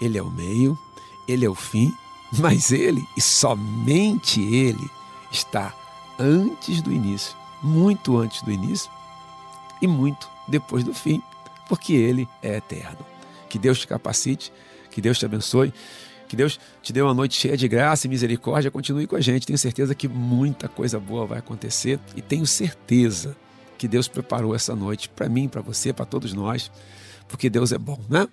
[0.00, 0.78] ele é o meio,
[1.26, 1.92] ele é o fim,
[2.38, 4.90] mas ele e somente ele
[5.30, 5.74] está
[6.18, 8.90] antes do início, muito antes do início
[9.80, 11.22] e muito depois do fim,
[11.68, 12.98] porque ele é eterno.
[13.48, 14.52] Que Deus te capacite,
[14.90, 15.72] que Deus te abençoe,
[16.28, 18.70] que Deus te dê uma noite cheia de graça e misericórdia.
[18.70, 23.36] Continue com a gente, tenho certeza que muita coisa boa vai acontecer e tenho certeza
[23.78, 26.70] que Deus preparou essa noite para mim, para você, para todos nós,
[27.28, 28.26] porque Deus é bom, né?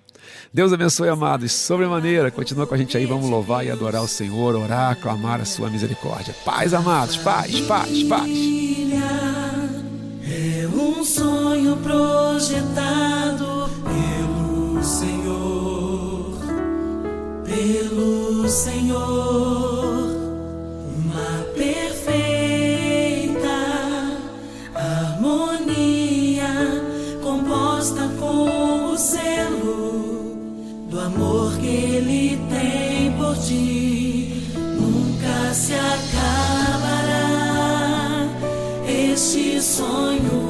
[0.52, 2.30] Deus abençoe, amados, sobremaneira.
[2.30, 5.70] Continua com a gente aí, vamos louvar e adorar o Senhor, orar, clamar a sua
[5.70, 6.34] misericórdia.
[6.44, 9.45] Paz, amados, paz, paz, paz.
[11.66, 16.38] Sonho projetado pelo Senhor,
[17.44, 20.14] pelo Senhor,
[20.94, 21.88] uma perfeita
[24.76, 26.54] harmonia
[27.20, 30.36] composta com o selo
[30.88, 37.08] do amor que Ele tem por ti, nunca se acabará
[38.86, 40.45] este sonho.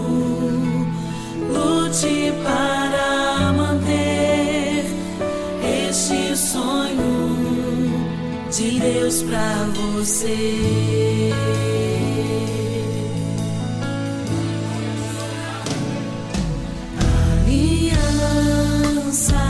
[8.56, 11.30] De Deus pra você.
[17.44, 19.45] Aliança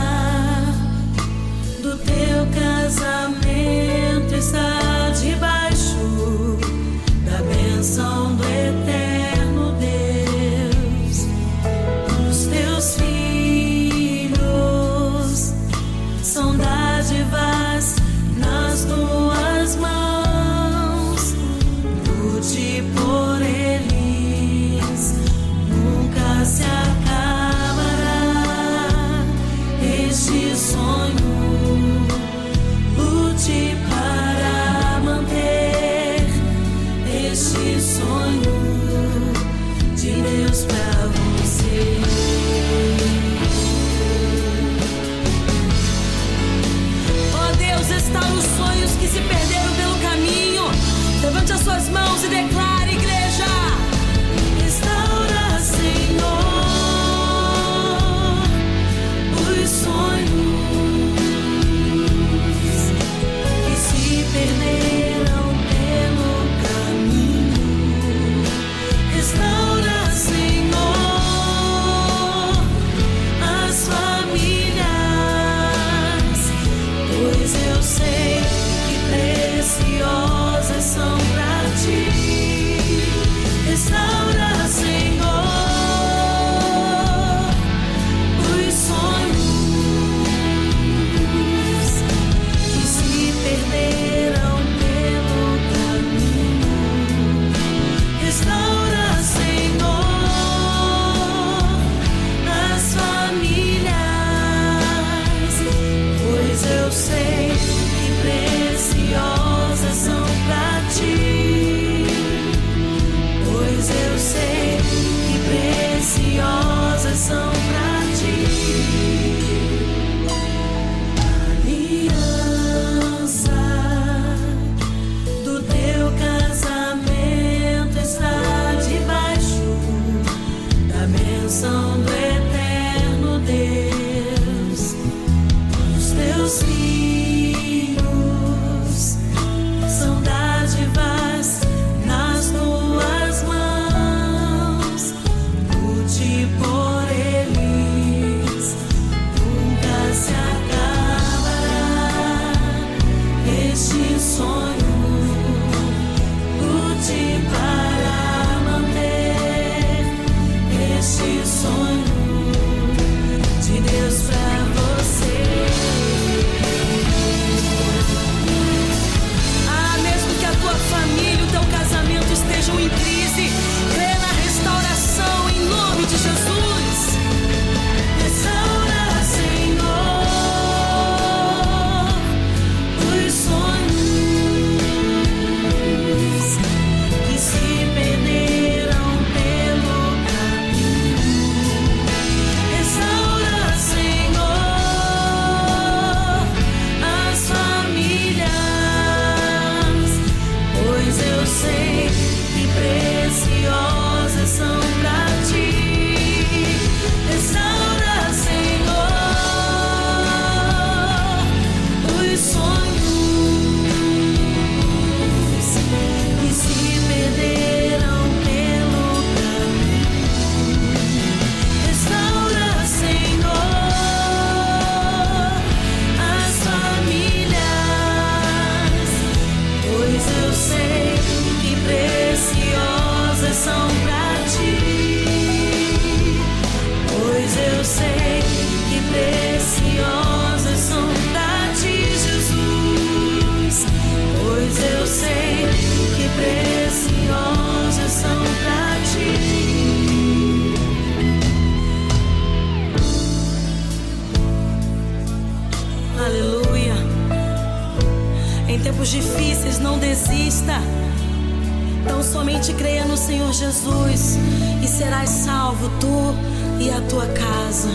[265.17, 267.89] serás salvo, tu e a tua casa.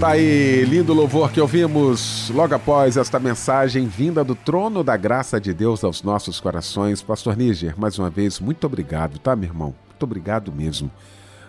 [0.00, 5.40] Tá aí, lindo louvor que ouvimos logo após esta mensagem vinda do trono da graça
[5.40, 7.02] de Deus aos nossos corações.
[7.02, 9.74] Pastor Níger, mais uma vez, muito obrigado, tá, meu irmão?
[9.88, 10.90] Muito obrigado mesmo.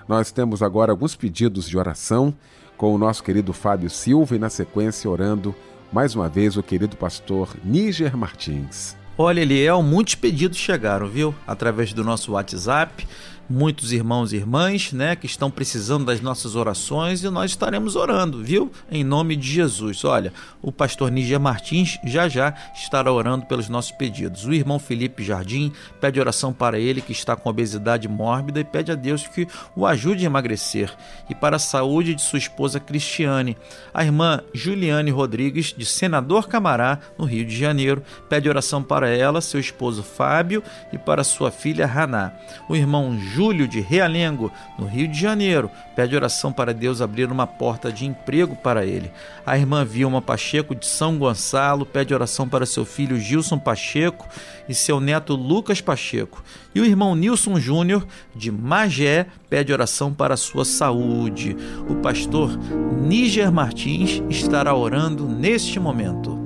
[0.07, 2.33] Nós temos agora alguns pedidos de oração
[2.75, 5.53] com o nosso querido Fábio Silva e, na sequência, orando
[5.91, 8.98] mais uma vez o querido pastor Níger Martins.
[9.21, 11.35] Olha, Eliel, muitos pedidos chegaram, viu?
[11.45, 13.05] Através do nosso WhatsApp.
[13.51, 18.43] Muitos irmãos e irmãs, né, que estão precisando das nossas orações e nós estaremos orando,
[18.43, 18.71] viu?
[18.91, 20.05] Em nome de Jesus.
[20.05, 20.31] Olha,
[20.61, 24.45] o pastor Níger Martins já já estará orando pelos nossos pedidos.
[24.45, 28.91] O irmão Felipe Jardim pede oração para ele que está com obesidade mórbida e pede
[28.91, 30.95] a Deus que o ajude a emagrecer
[31.27, 33.57] e para a saúde de sua esposa Cristiane.
[33.91, 39.41] A irmã Juliane Rodrigues, de Senador Camará, no Rio de Janeiro, pede oração para ela,
[39.41, 40.61] seu esposo Fábio
[40.93, 42.31] e para sua filha Haná.
[42.69, 47.47] O irmão Júlio de Realengo, no Rio de Janeiro, pede oração para Deus abrir uma
[47.47, 49.09] porta de emprego para ele.
[49.45, 54.27] A irmã Vilma Pacheco, de São Gonçalo, pede oração para seu filho Gilson Pacheco
[54.67, 56.43] e seu neto Lucas Pacheco.
[56.75, 61.55] E o irmão Nilson Júnior, de Magé, pede oração para sua saúde.
[61.89, 62.59] O pastor
[63.01, 66.37] Níger Martins estará orando neste momento.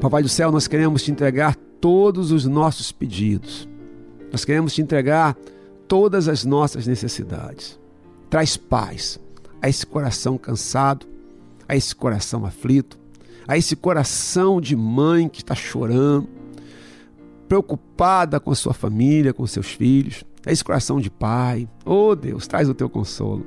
[0.00, 1.54] Papai do céu, nós queremos te entregar
[1.86, 3.68] todos os nossos pedidos.
[4.32, 5.36] Nós queremos te entregar
[5.86, 7.78] todas as nossas necessidades.
[8.28, 9.20] Traz paz
[9.62, 11.06] a esse coração cansado,
[11.68, 12.98] a esse coração aflito,
[13.46, 16.28] a esse coração de mãe que está chorando,
[17.46, 21.68] preocupada com a sua família, com seus filhos, a esse coração de pai.
[21.84, 23.46] Oh Deus, traz o teu consolo.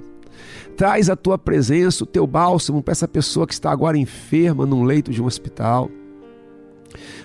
[0.78, 4.86] Traz a tua presença, o teu bálsamo para essa pessoa que está agora enferma num
[4.86, 5.92] leito de um hospital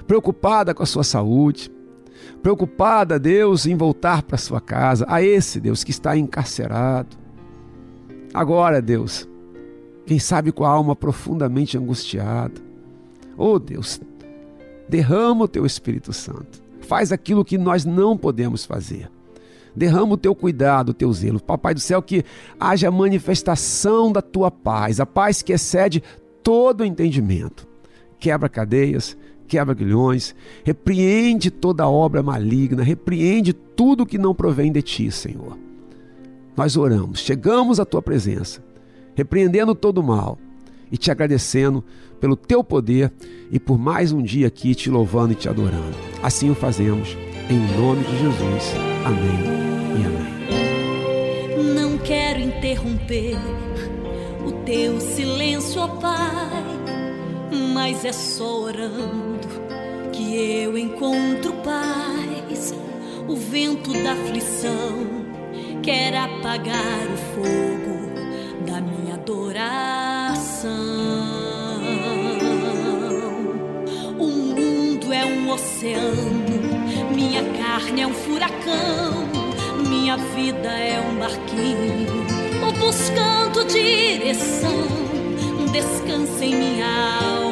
[0.06, 1.70] preocupada com a sua saúde,
[2.42, 7.16] preocupada, Deus, em voltar para sua casa, a esse Deus que está encarcerado.
[8.32, 9.28] Agora, Deus,
[10.06, 12.60] quem sabe com a alma profundamente angustiada.
[13.36, 14.00] Oh, Deus,
[14.88, 16.62] derrama o teu Espírito Santo.
[16.80, 19.10] Faz aquilo que nós não podemos fazer.
[19.74, 21.42] Derrama o teu cuidado, o teu zelo.
[21.42, 22.24] Papai do céu, que
[22.60, 26.02] haja manifestação da tua paz, a paz que excede
[26.42, 27.66] todo o entendimento.
[28.18, 30.34] Quebra cadeias, quebra grilhões,
[30.64, 35.56] repreende toda obra maligna, repreende tudo que não provém de ti, Senhor.
[36.56, 38.64] Nós oramos, chegamos à tua presença,
[39.14, 40.38] repreendendo todo o mal
[40.90, 41.82] e te agradecendo
[42.20, 43.12] pelo teu poder
[43.50, 45.96] e por mais um dia aqui te louvando e te adorando.
[46.22, 47.16] Assim o fazemos,
[47.50, 48.74] em nome de Jesus.
[49.04, 49.64] Amém
[50.00, 51.74] e amém.
[51.74, 53.36] Não quero interromper
[54.46, 56.64] o teu silêncio, ó Pai,
[57.54, 59.48] mas é só orando
[60.12, 62.74] que eu encontro paz.
[63.28, 65.24] O vento da aflição
[65.82, 70.70] quer apagar o fogo da minha adoração.
[74.18, 79.28] O mundo é um oceano, minha carne é um furacão,
[79.88, 82.24] minha vida é um barquinho
[82.78, 84.86] buscando direção.
[85.72, 87.43] Descansa em minha alma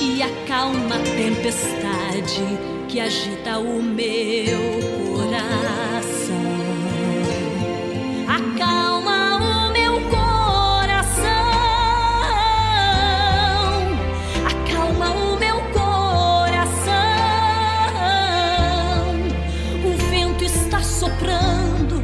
[0.00, 2.42] e acalma a tempestade
[2.88, 6.34] que agita o meu coração.
[8.28, 11.24] Acalma o meu coração.
[14.46, 16.94] Acalma o meu coração.
[19.84, 22.02] O vento está soprando,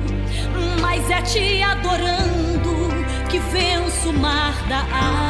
[0.81, 2.91] mas é te adorando
[3.29, 5.30] que venço o mar da aflição.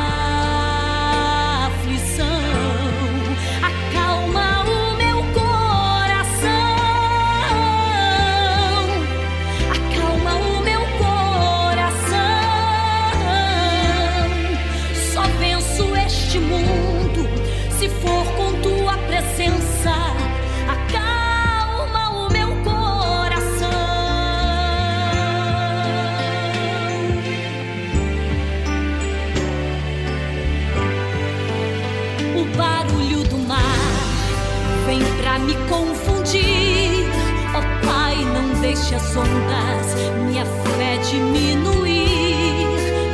[38.91, 39.95] Deixe as ondas
[40.27, 42.67] minha fé diminuir.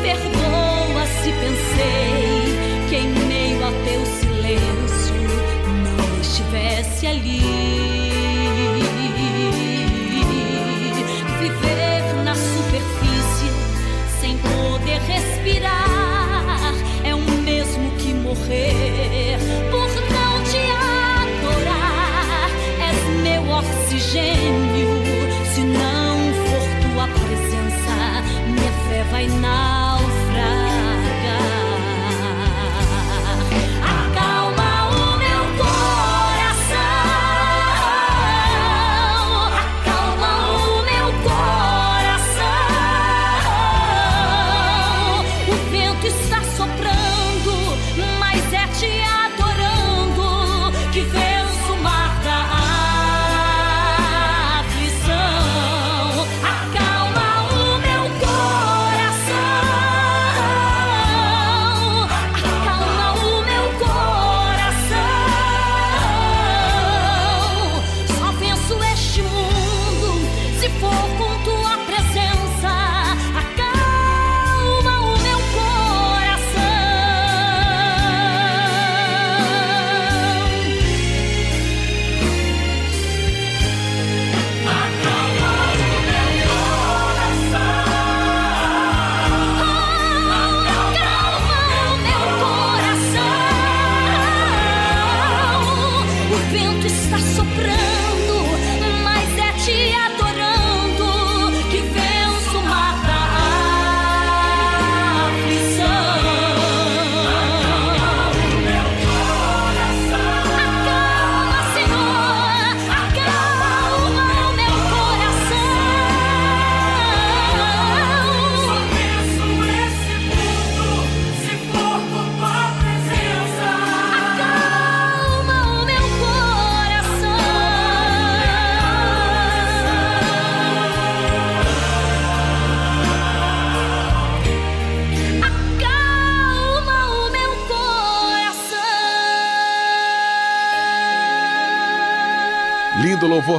[0.02, 5.14] Perdoa se pensei que em meio ao teu silêncio
[5.84, 7.42] não estivesse ali.
[11.38, 13.50] Viver na superfície
[14.20, 16.74] sem poder respirar
[17.04, 19.38] é o mesmo que morrer
[19.70, 20.58] por não te
[21.44, 22.50] adorar.
[22.80, 24.65] És meu oxigênio.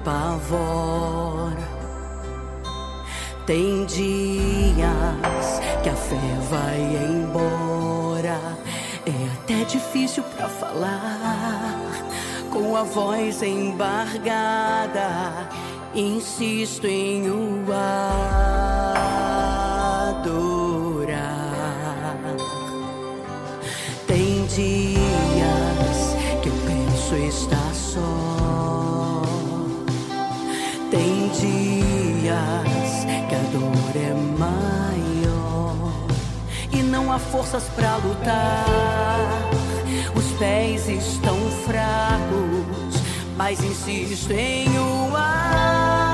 [0.00, 1.68] Apavora.
[3.46, 6.16] Tem dias que a fé
[6.48, 8.38] vai embora.
[9.06, 11.90] É até difícil pra falar
[12.50, 15.08] com a voz embargada.
[15.94, 17.64] Insisto em o
[20.12, 21.16] adorar.
[24.06, 27.59] Tem dias que eu penso estar
[31.40, 36.06] dias que a dor é maior
[36.72, 39.50] e não há forças pra lutar.
[40.14, 41.36] Os pés estão
[41.66, 43.02] fracos,
[43.36, 46.09] mas insisto em o adorar.